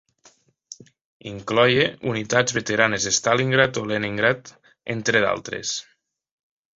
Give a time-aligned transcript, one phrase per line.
[1.31, 4.49] Incloïa unitats veteranes de Stalingrad o Leningrad,
[4.95, 5.75] entre d'altres.